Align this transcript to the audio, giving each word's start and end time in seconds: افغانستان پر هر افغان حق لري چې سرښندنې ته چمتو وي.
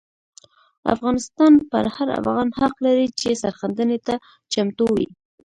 افغانستان 0.95 1.53
پر 1.69 1.85
هر 1.95 2.07
افغان 2.19 2.49
حق 2.59 2.75
لري 2.85 3.07
چې 3.19 3.39
سرښندنې 3.41 3.97
ته 4.07 4.13
چمتو 4.53 4.85
وي. 4.95 5.07